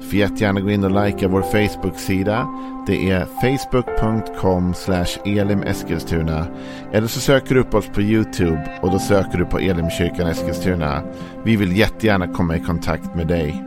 [0.00, 2.48] Du får jättegärna gå in och likea vår Facebook-sida.
[2.86, 4.74] Det är facebook.com
[5.24, 6.46] elimeskilstuna.
[6.92, 11.02] Eller så söker du upp oss på YouTube och då söker du på Elimkyrkan Eskilstuna.
[11.44, 13.64] Vi vill jättegärna komma i kontakt med dig.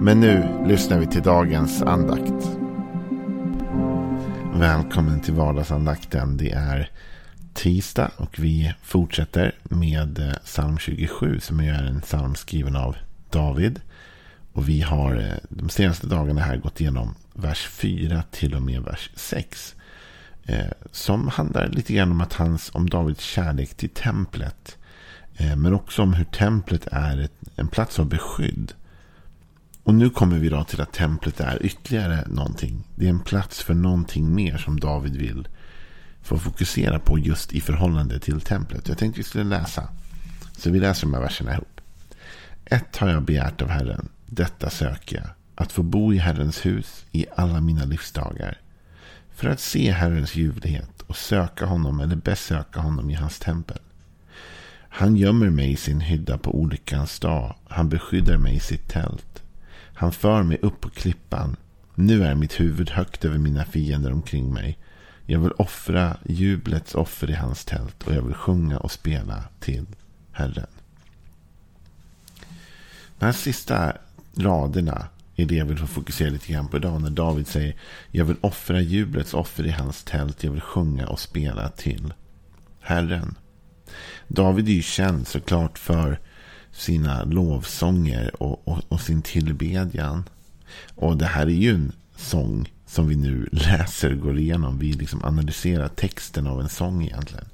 [0.00, 2.58] Men nu lyssnar vi till dagens andakt.
[4.54, 6.36] Välkommen till vardagsandakten.
[6.36, 6.90] Det är
[7.54, 12.96] tisdag och vi fortsätter med eh, psalm 27 som är en psalm skriven av
[13.30, 13.80] David.
[14.52, 18.82] Och vi har eh, de senaste dagarna här gått igenom vers 4 till och med
[18.82, 19.74] vers 6.
[20.44, 24.78] Eh, som handlar lite grann om, att hans, om Davids kärlek till templet.
[25.36, 28.72] Eh, men också om hur templet är en plats av beskydd.
[29.84, 32.84] Och nu kommer vi då till att templet är ytterligare någonting.
[32.94, 35.48] Det är en plats för någonting mer som David vill
[36.22, 38.88] få fokusera på just i förhållande till templet.
[38.88, 39.88] Jag tänkte vi skulle läsa.
[40.58, 41.80] Så vi läser de här verserna ihop.
[42.64, 44.08] Ett har jag begärt av Herren.
[44.34, 45.28] Detta söker jag.
[45.54, 48.60] Att få bo i Herrens hus i alla mina livsdagar.
[49.34, 53.78] För att se Herrens ljuvlighet och söka honom eller besöka honom i hans tempel.
[54.88, 57.54] Han gömmer mig i sin hydda på olyckans dag.
[57.68, 59.42] Han beskyddar mig i sitt tält.
[59.94, 61.56] Han för mig upp på klippan.
[61.94, 64.78] Nu är mitt huvud högt över mina fiender omkring mig.
[65.26, 69.86] Jag vill offra jublets offer i hans tält och jag vill sjunga och spela till
[70.32, 70.66] Herren.
[73.22, 73.92] Den här sista
[74.36, 77.02] raderna är det jag vill fokusera lite grann på idag.
[77.02, 77.76] När David säger
[78.10, 80.44] jag vill offra jublets offer i hans tält.
[80.44, 82.12] Jag vill sjunga och spela till
[82.80, 83.34] Herren.
[84.28, 86.20] David är ju känd såklart för
[86.72, 90.24] sina lovsånger och, och, och sin tillbedjan.
[90.94, 94.78] Och det här är ju en sång som vi nu läser och går igenom.
[94.78, 97.46] Vi liksom analyserar texten av en sång egentligen.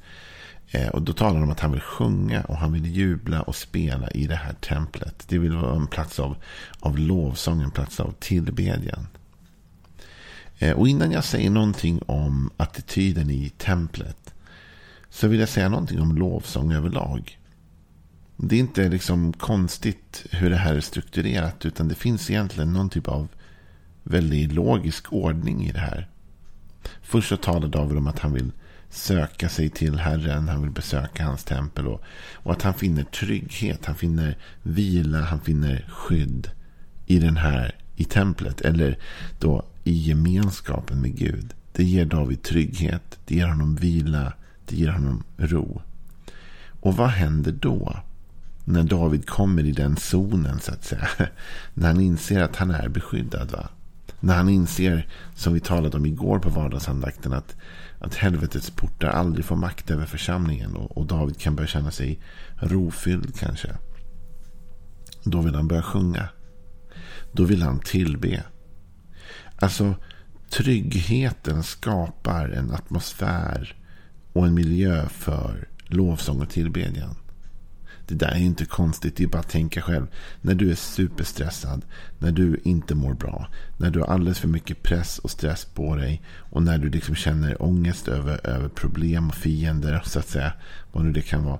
[0.70, 3.56] Eh, och då talar han om att han vill sjunga och han vill jubla och
[3.56, 5.24] spela i det här templet.
[5.28, 6.36] Det vill vara en plats av,
[6.80, 9.06] av lovsång, en plats av tillbedjan.
[10.58, 14.34] Eh, och innan jag säger någonting om attityden i templet
[15.10, 17.38] så vill jag säga någonting om lovsång överlag.
[18.36, 22.90] Det är inte liksom konstigt hur det här är strukturerat utan det finns egentligen någon
[22.90, 23.28] typ av
[24.02, 26.08] väldigt logisk ordning i det här.
[27.02, 28.52] Först så talar David om att han vill
[28.90, 30.48] söka sig till Herren.
[30.48, 31.86] Han vill besöka hans tempel.
[31.86, 33.86] Och, och att han finner trygghet.
[33.86, 35.20] Han finner vila.
[35.20, 36.50] Han finner skydd
[37.06, 38.60] i den här i templet.
[38.60, 38.98] Eller
[39.38, 41.54] då i gemenskapen med Gud.
[41.72, 43.18] Det ger David trygghet.
[43.26, 44.32] Det ger honom vila.
[44.66, 45.82] Det ger honom ro.
[46.80, 47.96] Och vad händer då?
[48.64, 51.08] När David kommer i den zonen så att säga.
[51.74, 53.50] När han inser att han är beskyddad.
[53.50, 53.68] Va?
[54.20, 57.56] När han inser, som vi talade om igår på vardagsandakten, att
[58.00, 60.76] att helvetets portar aldrig får makt över församlingen.
[60.76, 62.20] Och, och David kan börja känna sig
[62.56, 63.76] rofylld kanske.
[65.24, 66.28] Då vill han börja sjunga.
[67.32, 68.42] Då vill han tillbe.
[69.56, 69.94] Alltså,
[70.50, 73.76] tryggheten skapar en atmosfär
[74.32, 77.16] och en miljö för lovsång och tillbedjan.
[78.08, 79.16] Det där är inte konstigt.
[79.16, 80.06] Det är bara att tänka själv.
[80.40, 81.84] När du är superstressad.
[82.18, 83.48] När du inte mår bra.
[83.76, 86.22] När du har alldeles för mycket press och stress på dig.
[86.38, 90.02] Och när du liksom känner ångest över, över problem och fiender.
[90.04, 90.52] Så att säga.
[90.92, 91.58] Vad nu det kan vara.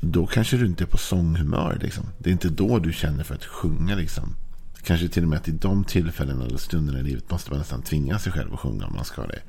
[0.00, 1.78] Då kanske du inte är på sånghumör.
[1.82, 2.04] Liksom.
[2.18, 3.94] Det är inte då du känner för att sjunga.
[3.94, 4.34] Liksom.
[4.82, 7.82] Kanske till och med att i de tillfällena eller stunderna i livet måste man nästan
[7.82, 9.40] tvinga sig själv att sjunga om man ska det.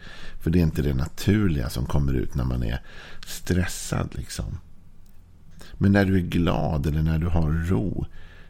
[0.42, 2.82] För det är inte det naturliga som kommer ut när man är
[3.26, 4.10] stressad.
[4.12, 4.58] Liksom.
[5.78, 8.06] Men när du är glad eller när du har ro.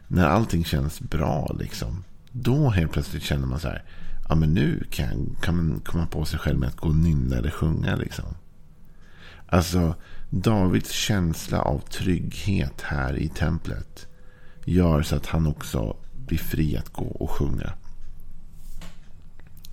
[0.08, 2.04] När allting känns bra liksom.
[2.32, 3.84] Då helt plötsligt känner man så här.
[4.28, 7.36] Ja men nu kan, kan man komma på sig själv med att gå och nynna
[7.36, 8.24] eller sjunga liksom.
[9.46, 9.94] Alltså
[10.30, 14.06] Davids känsla av trygghet här i templet.
[14.64, 15.96] Gör så att han också
[16.26, 17.72] blir fri att gå och sjunga.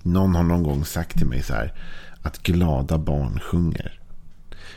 [0.02, 1.74] Någon har någon gång sagt till mig så här.
[2.22, 3.95] Att glada barn sjunger.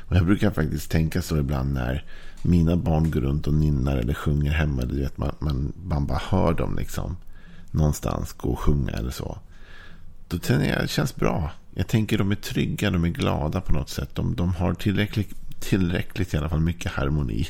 [0.09, 2.06] Och jag brukar faktiskt tänka så ibland när
[2.41, 4.81] mina barn går runt och nynnar eller sjunger hemma.
[4.81, 7.17] Du vet, man, man, man bara hör dem liksom.
[7.71, 9.38] Någonstans gå och sjunga eller så.
[10.27, 11.51] Då känner jag det känns bra.
[11.75, 14.15] Jag tänker de är trygga, de är glada på något sätt.
[14.15, 17.47] De, de har tillräckligt, tillräckligt i alla fall mycket harmoni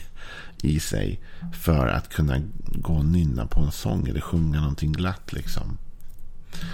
[0.62, 1.20] i sig.
[1.54, 5.78] För att kunna gå och nynna på en sång eller sjunga någonting glatt liksom.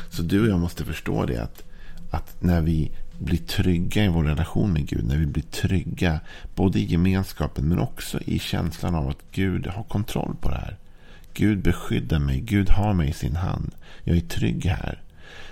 [0.10, 1.64] Så du och jag måste förstå det att,
[2.12, 5.06] att när vi blir trygga i vår relation med Gud.
[5.06, 6.20] När vi blir trygga
[6.56, 10.78] både i gemenskapen men också i känslan av att Gud har kontroll på det här.
[11.34, 12.40] Gud beskyddar mig.
[12.40, 13.72] Gud har mig i sin hand.
[14.04, 15.02] Jag är trygg här.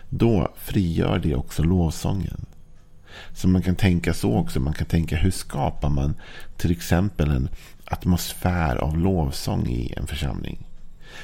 [0.10, 2.45] Då frigör det också lovsången.
[3.33, 4.59] Så man kan tänka så också.
[4.59, 6.16] Man kan tänka hur skapar man
[6.57, 7.50] till exempel en
[7.86, 10.68] atmosfär av lovsång i en församling?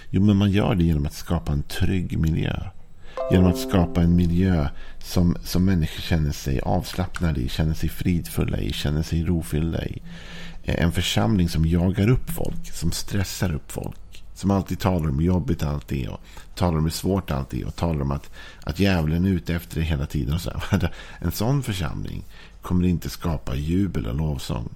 [0.09, 2.59] Jo, men man gör det genom att skapa en trygg miljö.
[3.31, 4.69] Genom att skapa en miljö
[5.03, 10.01] som, som människor känner sig avslappnade i, känner sig fridfulla i, känner sig rofyllda i.
[10.63, 14.23] Eh, en församling som jagar upp folk, som stressar upp folk.
[14.33, 16.19] Som alltid talar om hur jobbigt allt är och
[16.55, 18.31] talar om hur svårt allt är och talar om att,
[18.63, 20.33] att djävulen är ute efter det hela tiden.
[20.33, 20.51] Och så
[21.19, 22.23] En sån församling
[22.61, 24.69] kommer inte skapa jubel och lovsång.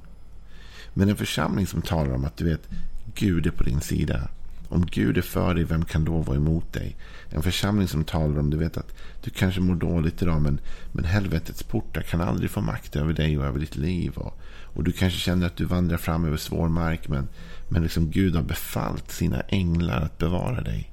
[0.94, 2.70] Men en församling som talar om att du vet,
[3.16, 4.28] Gud är på din sida.
[4.74, 6.96] Om Gud är för dig, vem kan då vara emot dig?
[7.30, 8.94] En församling som talar om, du vet att
[9.24, 10.60] du kanske mår dåligt idag, men,
[10.92, 14.12] men helvetets portar kan aldrig få makt över dig och över ditt liv.
[14.16, 17.28] Och, och du kanske känner att du vandrar fram över svår mark, men,
[17.70, 20.92] men liksom Gud har befallt sina änglar att bevara dig.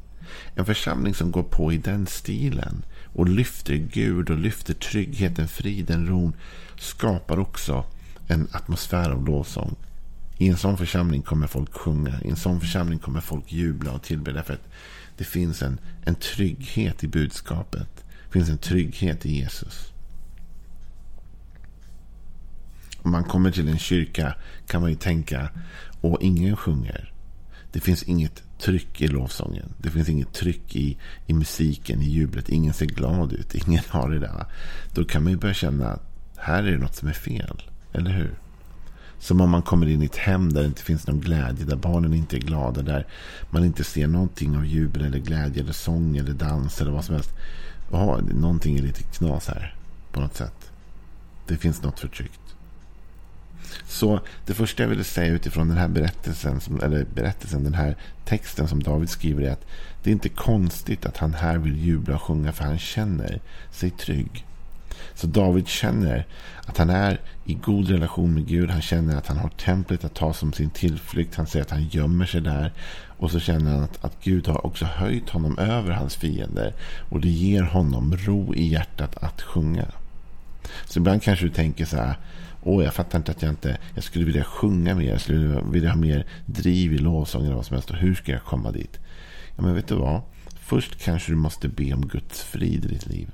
[0.55, 2.83] En församling som går på i den stilen
[3.13, 6.33] och lyfter Gud och lyfter tryggheten, friden, ron
[6.79, 7.85] skapar också
[8.29, 9.77] en atmosfär av lovsång.
[10.41, 12.21] I en sån församling kommer folk sjunga.
[12.25, 14.33] I en sån församling kommer folk jubla och tillbe.
[14.33, 14.69] Därför att
[15.17, 18.05] det finns en, en trygghet i budskapet.
[18.27, 19.93] Det finns en trygghet i Jesus.
[23.03, 24.35] Om man kommer till en kyrka
[24.67, 25.49] kan man ju tänka
[26.01, 27.13] och ingen sjunger.
[27.73, 29.73] Det finns inget tryck i lovsången.
[29.79, 30.97] Det finns inget tryck i,
[31.27, 32.49] i musiken, i jublet.
[32.49, 33.55] Ingen ser glad ut.
[33.55, 34.47] Ingen har det där.
[34.95, 36.03] Då kan man ju börja känna att
[36.37, 37.63] här är det något som är fel.
[37.93, 38.35] Eller hur?
[39.21, 41.65] Som om man kommer in i ett hem där det inte finns någon glädje.
[41.65, 42.83] Där barnen inte är glada.
[42.83, 43.07] Där
[43.51, 45.63] man inte ser någonting av jubel eller glädje.
[45.63, 47.35] Eller sång eller dans eller vad som helst.
[47.91, 49.75] Oh, någonting är lite knas här.
[50.13, 50.71] På något sätt.
[51.47, 52.41] Det finns något förtryckt.
[53.85, 58.69] Så det första jag ville säga utifrån den här berättelsen, eller berättelsen, den här texten
[58.69, 59.67] som David skriver är att
[60.03, 63.41] det är inte konstigt att han här vill jubla och sjunga för han känner
[63.71, 64.47] sig trygg.
[65.15, 66.27] Så David känner
[66.67, 68.71] att han är i god relation med Gud.
[68.71, 71.35] Han känner att han har templet att ta som sin tillflykt.
[71.35, 72.73] Han säger att han gömmer sig där.
[73.19, 76.75] Och så känner han att, att Gud har också höjt honom över hans fiender.
[77.09, 79.87] Och det ger honom ro i hjärtat att sjunga.
[80.85, 82.19] Så ibland kanske du tänker så här.
[82.63, 83.79] Åh, jag fattar inte att jag inte...
[83.95, 85.11] Jag skulle vilja sjunga mer.
[85.11, 87.91] Jag skulle vilja ha mer driv i lovsången eller vad som helst.
[87.91, 88.99] Och hur ska jag komma dit?
[89.57, 90.21] Ja, men vet du vad?
[90.61, 93.31] Först kanske du måste be om Guds frid i ditt liv.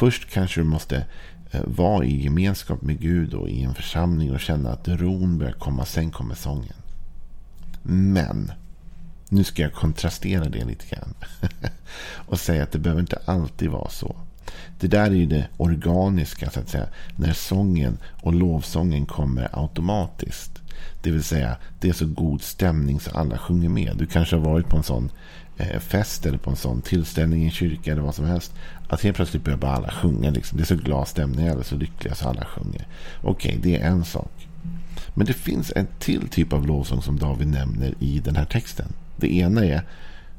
[0.00, 1.06] Först kanske du måste
[1.50, 5.52] eh, vara i gemenskap med Gud och i en församling och känna att ron börjar
[5.52, 5.84] komma.
[5.84, 6.74] Sen kommer sången.
[7.82, 8.52] Men
[9.28, 11.14] nu ska jag kontrastera det lite grann.
[12.28, 14.16] och säga att det behöver inte alltid vara så.
[14.80, 16.88] Det där är ju det organiska, så att säga.
[17.16, 20.59] När sången och lovsången kommer automatiskt.
[21.02, 23.96] Det vill säga, det är så god stämning så alla sjunger med.
[23.96, 25.10] Du kanske har varit på en sån
[25.56, 28.52] eh, fest eller på en sån tillställning i en kyrka eller vad som helst.
[28.88, 30.30] Att helt plötsligt börjar bara alla sjunga.
[30.30, 30.58] Liksom.
[30.58, 32.86] Det är så glad stämning, alla är så lyckliga så alla sjunger.
[33.22, 34.48] Okej, okay, det är en sak.
[35.14, 38.92] Men det finns en till typ av lovsång som David nämner i den här texten.
[39.16, 39.82] Det ena är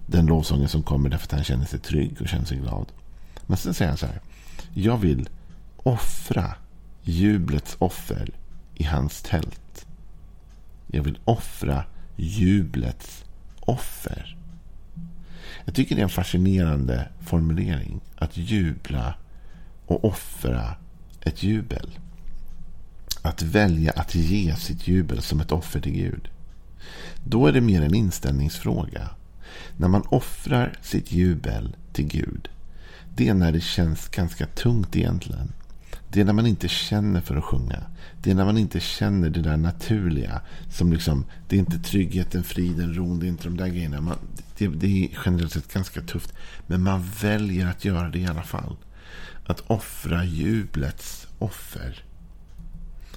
[0.05, 2.85] den lovsången som kommer därför att han känner sig trygg och känner sig glad.
[3.47, 4.19] Men sen säger han så här.
[4.73, 5.29] Jag vill
[5.77, 6.55] offra
[7.03, 8.29] jublets offer
[8.75, 9.85] i hans tält.
[10.91, 11.83] Jag vill offra
[12.15, 13.25] jublets
[13.59, 14.37] offer.
[15.65, 18.01] Jag tycker det är en fascinerande formulering.
[18.15, 19.13] Att jubla
[19.85, 20.75] och offra
[21.21, 21.99] ett jubel.
[23.21, 26.29] Att välja att ge sitt jubel som ett offer till Gud.
[27.23, 29.09] Då är det mer en inställningsfråga.
[29.77, 32.49] När man offrar sitt jubel till Gud
[33.15, 35.53] det är när det känns ganska tungt egentligen.
[36.13, 37.83] Det är när man inte känner för att sjunga.
[38.21, 40.41] Det är när man inte känner det där naturliga.
[40.69, 43.19] Som liksom, det är inte tryggheten, friden, ron.
[43.19, 44.01] Det är inte de där grejerna.
[44.01, 44.17] Man,
[44.57, 46.33] det, det är generellt sett ganska tufft.
[46.67, 48.75] Men man väljer att göra det i alla fall.
[49.45, 52.03] Att offra jublets offer.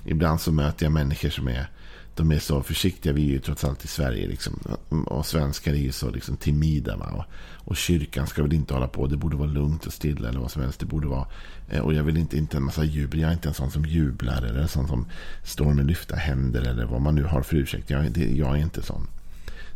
[0.05, 1.71] Ibland så möter jag människor som är
[2.17, 3.13] de är så försiktiga.
[3.13, 4.29] Vi är ju trots allt i Sverige.
[4.29, 4.59] Liksom.
[5.07, 6.95] Och svenskar är ju så liksom, timida.
[6.95, 9.07] Och, och, kyrkan ska väl inte hålla på.
[9.07, 10.81] Det borde vara lugnt och stilla eller vad som helst.
[10.81, 11.27] Det borde vara.
[11.71, 13.21] Eh, och jag vill inte, inte en massa jubel.
[13.21, 14.43] Jag är inte en sån som jublar.
[14.43, 15.07] Eller en sån som
[15.43, 16.63] står med lyfta händer.
[16.63, 17.91] Eller vad man nu har för ursäkt.
[17.91, 19.07] Jag, det, jag är inte sån.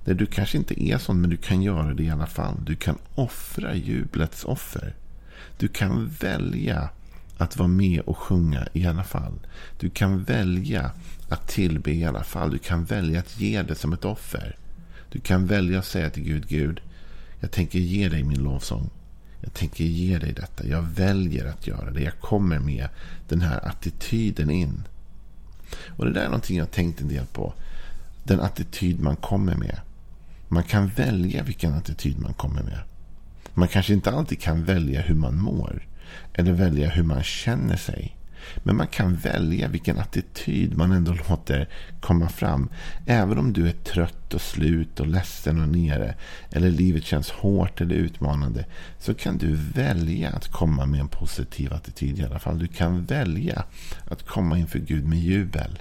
[0.04, 1.20] Nej, du kanske inte är sån.
[1.20, 2.54] Men du kan göra det i alla fall.
[2.64, 4.94] Du kan offra jublets offer.
[5.58, 6.88] Du kan välja
[7.38, 9.38] att vara med och sjunga i alla fall.
[9.78, 10.90] Du kan välja
[11.28, 12.50] att tillbe i alla fall.
[12.50, 14.56] Du kan välja att ge det som ett offer.
[15.10, 16.80] Du kan välja att säga till Gud, Gud,
[17.40, 18.90] jag tänker ge dig min lovsång.
[19.40, 20.66] Jag tänker ge dig detta.
[20.66, 22.02] Jag väljer att göra det.
[22.02, 22.88] Jag kommer med
[23.28, 24.82] den här attityden in.
[25.86, 27.54] Och det där är någonting jag har tänkt en del på.
[28.24, 29.80] Den attityd man kommer med.
[30.48, 32.78] Man kan välja vilken attityd man kommer med.
[33.54, 35.86] Man kanske inte alltid kan välja hur man mår.
[36.34, 38.18] Eller välja hur man känner sig.
[38.62, 41.68] Men man kan välja vilken attityd man ändå låter
[42.00, 42.68] komma fram.
[43.06, 46.14] Även om du är trött och slut och ledsen och nere.
[46.50, 48.64] Eller livet känns hårt eller utmanande.
[48.98, 52.58] Så kan du välja att komma med en positiv attityd i alla fall.
[52.58, 53.64] Du kan välja
[54.10, 55.78] att komma inför Gud med jubel.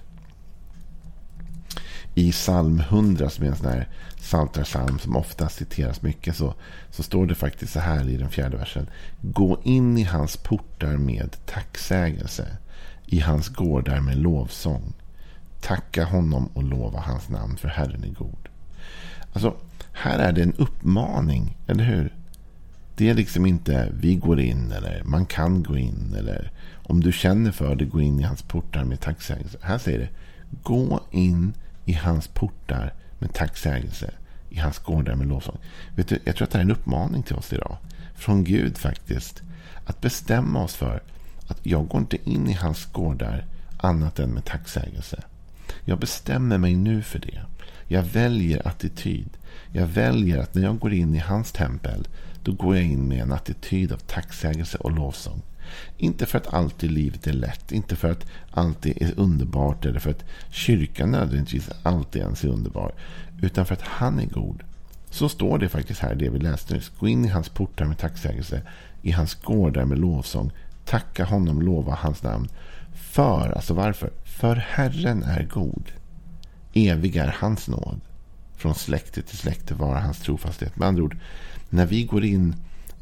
[2.18, 6.54] I psalm 100 som är en sån här psaltarpsalm som ofta citeras mycket så,
[6.90, 8.90] så står det faktiskt så här i den fjärde versen.
[9.22, 12.58] Gå in i hans portar med tacksägelse.
[13.06, 14.94] I hans gårdar med lovsång.
[15.62, 18.50] Tacka honom och lova hans namn för Herren är god.
[19.34, 19.56] Alltså,
[19.92, 22.16] här är det en uppmaning, eller hur?
[22.96, 26.52] Det är liksom inte vi går in eller man kan gå in eller
[26.84, 29.58] om du känner för det, gå in i hans portar med tacksägelse.
[29.62, 30.10] Här säger det,
[30.64, 31.54] gå in
[31.88, 34.14] i hans portar med tacksägelse
[34.50, 35.58] i hans gårdar med lovsång.
[35.96, 37.78] Vet du, jag tror att det här är en uppmaning till oss idag.
[38.16, 39.42] Från Gud faktiskt.
[39.86, 41.04] Att bestämma oss för
[41.48, 43.46] att jag går inte in i hans gårdar
[43.78, 45.24] annat än med tacksägelse.
[45.86, 47.42] Jag bestämmer mig nu för det.
[47.88, 49.30] Jag väljer attityd.
[49.72, 52.08] Jag väljer att när jag går in i hans tempel,
[52.44, 55.42] då går jag in med en attityd av tacksägelse och lovsång.
[55.98, 60.00] Inte för att allt i livet är lätt, inte för att allt är underbart eller
[60.00, 62.94] för att kyrkan nödvändigtvis alltid ens är underbar.
[63.42, 64.64] Utan för att han är god.
[65.10, 66.92] Så står det faktiskt här, det vi läste nyss.
[67.00, 68.62] Gå in i hans portar med tacksägelse,
[69.02, 70.52] i hans gårdar med lovsång.
[70.86, 72.48] Tacka honom, lova hans namn.
[72.94, 74.12] För, alltså varför?
[74.24, 75.92] För Herren är god.
[76.74, 78.02] Evig är hans nåd.
[78.56, 80.76] Från släkte till släkte vara hans trofasthet.
[80.76, 81.18] Med andra ord,
[81.70, 82.56] när vi går in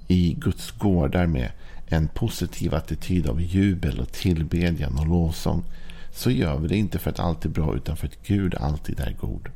[0.07, 1.51] i Guds gårdar med
[1.87, 5.63] en positiv attityd av jubel och tillbedjan och lovsång
[6.11, 8.99] så gör vi det inte för att allt är bra utan för att Gud alltid
[8.99, 9.49] är god.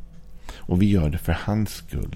[0.56, 2.16] Och vi gör det för hans skull.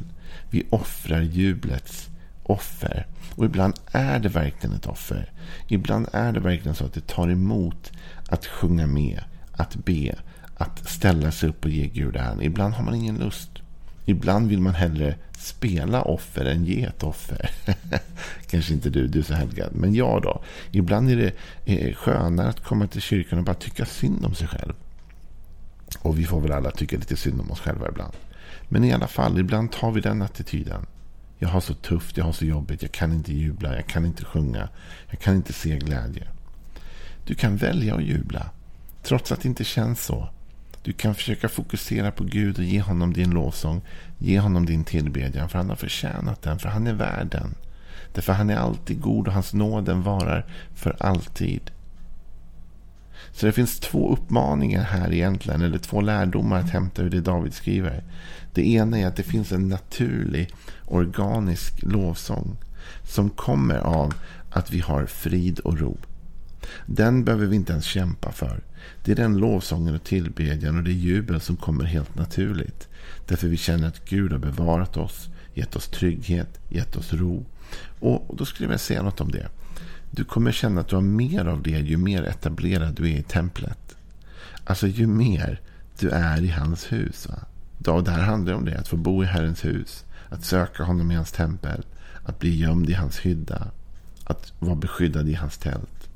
[0.50, 2.10] Vi offrar jublets
[2.44, 3.08] offer.
[3.36, 5.32] Och ibland är det verkligen ett offer.
[5.68, 7.92] Ibland är det verkligen så att det tar emot
[8.28, 9.20] att sjunga med,
[9.52, 10.16] att be,
[10.56, 12.42] att ställa sig upp och ge Gud äran.
[12.42, 13.63] Ibland har man ingen lust.
[14.06, 17.50] Ibland vill man hellre spela offer än ge ett offer.
[18.50, 19.76] Kanske inte du, du är så helgad.
[19.76, 20.44] Men jag då.
[20.72, 21.34] Ibland är det
[21.66, 24.74] eh, skönare att komma till kyrkan och bara tycka synd om sig själv.
[26.02, 28.14] Och vi får väl alla tycka lite synd om oss själva ibland.
[28.70, 30.86] Men i alla fall, ibland tar vi den attityden.
[31.40, 34.26] Jag har så tufft, jag har så jobbigt, jag kan inte jubla, jag kan inte
[34.26, 34.70] sjunga,
[35.10, 36.28] jag kan inte se glädje.
[37.26, 38.50] Du kan välja att jubla,
[39.04, 40.30] trots att det inte känns så.
[40.84, 43.82] Du kan försöka fokusera på Gud och ge honom din lovsång.
[44.18, 47.56] Ge honom din tillbedjan, för han har förtjänat den, för han är värd den.
[48.14, 51.72] Därför han är alltid god och hans nåd den varar för alltid.
[53.32, 57.54] Så det finns två uppmaningar här egentligen, eller två lärdomar att hämta ur det David
[57.54, 58.04] skriver.
[58.54, 60.50] Det ena är att det finns en naturlig,
[60.86, 62.58] organisk lovsång
[63.04, 64.14] som kommer av
[64.50, 65.98] att vi har frid och ro.
[66.86, 68.64] Den behöver vi inte ens kämpa för.
[69.04, 72.88] Det är den lovsången och tillbedjan och det jubel som kommer helt naturligt.
[73.28, 77.46] Därför vi känner att Gud har bevarat oss, gett oss trygghet, gett oss ro.
[78.00, 79.48] Och då skulle jag vilja säga något om det.
[80.12, 83.24] Du kommer känna att du har mer av det ju mer etablerad du är i
[83.24, 83.96] templet.
[84.64, 85.62] Alltså ju mer
[86.00, 87.28] du är i hans hus.
[87.30, 87.40] Va?
[87.78, 90.06] Då, det här handlar om det, att få bo i Herrens hus.
[90.30, 91.86] Att söka honom i hans tempel.
[92.24, 93.68] Att bli gömd i hans hydda.
[94.24, 96.10] Att vara beskyddad i hans tält.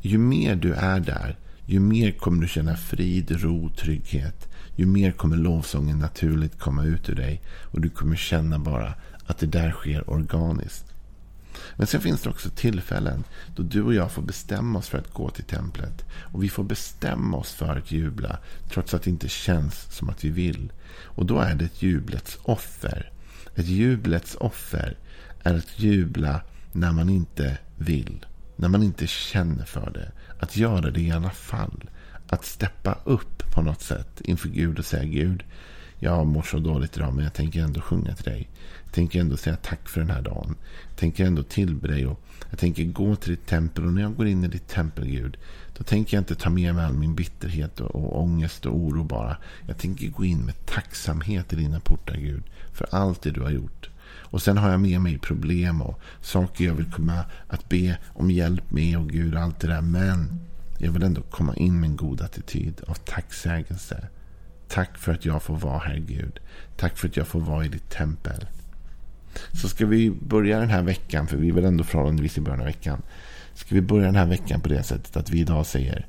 [0.00, 4.48] Ju mer du är där, ju mer kommer du känna frid, ro, trygghet.
[4.76, 7.42] Ju mer kommer lovsången naturligt komma ut ur dig.
[7.48, 8.94] Och du kommer känna bara
[9.26, 10.84] att det där sker organiskt.
[11.76, 13.24] Men sen finns det också tillfällen
[13.56, 16.04] då du och jag får bestämma oss för att gå till templet.
[16.32, 18.38] Och vi får bestämma oss för att jubla
[18.70, 20.72] trots att det inte känns som att vi vill.
[21.02, 23.12] Och då är det ett jublets offer.
[23.54, 24.96] Ett jublets offer
[25.42, 26.40] är att jubla
[26.72, 28.26] när man inte vill.
[28.56, 30.12] När man inte känner för det.
[30.38, 31.90] Att göra det i alla fall.
[32.28, 35.44] Att steppa upp på något sätt inför Gud och säga Gud,
[35.98, 38.48] jag mår så dåligt idag men jag tänker ändå sjunga till dig.
[38.84, 40.56] Jag tänker ändå säga tack för den här dagen.
[40.88, 43.84] Jag tänker ändå tillbe dig och jag tänker gå till ditt tempel.
[43.84, 45.36] Och när jag går in i ditt tempel Gud.
[45.76, 49.04] Då tänker jag inte ta med mig all min bitterhet och, och ångest och oro
[49.04, 49.36] bara.
[49.66, 52.42] Jag tänker gå in med tacksamhet i dina portar Gud.
[52.72, 53.90] För allt det du har gjort.
[54.30, 58.30] Och sen har jag med mig problem och saker jag vill komma att be om
[58.30, 59.80] hjälp med och Gud och allt det där.
[59.80, 60.40] Men
[60.78, 64.08] jag vill ändå komma in med en god attityd av tacksägelse.
[64.68, 66.40] Tack för att jag får vara här Gud.
[66.76, 68.46] Tack för att jag får vara i ditt tempel.
[69.52, 72.60] Så ska vi börja den här veckan, för vi är väl ändå förhållandevis i början
[72.60, 73.02] av veckan.
[73.54, 76.06] Ska vi börja den här veckan på det sättet att vi idag säger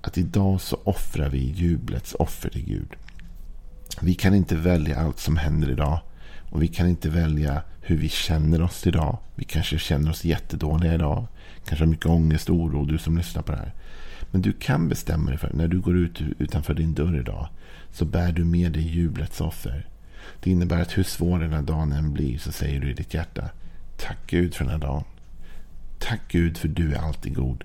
[0.00, 2.88] att idag så offrar vi jublets offer till Gud.
[4.00, 6.00] Vi kan inte välja allt som händer idag.
[6.52, 9.18] Och vi kan inte välja hur vi känner oss idag.
[9.34, 11.26] Vi kanske känner oss jättedåliga idag.
[11.64, 13.72] Kanske har mycket ångest och oro, du som lyssnar på det här.
[14.30, 17.48] Men du kan bestämma dig för när du går ut utanför din dörr idag.
[17.92, 19.86] Så bär du med dig jublets offer.
[20.42, 23.14] Det innebär att hur svår den här dagen än blir så säger du i ditt
[23.14, 23.50] hjärta.
[23.96, 25.04] Tack Gud för den här dagen.
[25.98, 27.64] Tack Gud för du är alltid god.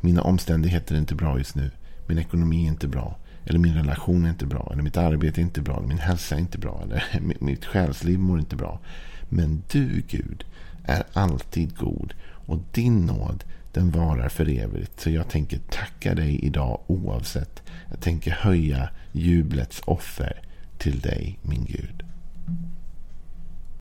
[0.00, 1.70] Mina omständigheter är inte bra just nu.
[2.06, 3.18] Min ekonomi är inte bra.
[3.48, 4.68] Eller min relation är inte bra.
[4.72, 5.76] Eller mitt arbete är inte bra.
[5.76, 6.82] Eller min hälsa är inte bra.
[6.82, 7.04] Eller
[7.44, 8.80] mitt själsliv mår inte bra.
[9.28, 10.44] Men du Gud
[10.84, 12.14] är alltid god.
[12.46, 15.00] Och din nåd den varar för evigt.
[15.00, 17.62] Så jag tänker tacka dig idag oavsett.
[17.90, 20.42] Jag tänker höja jublets offer
[20.78, 21.97] till dig min Gud.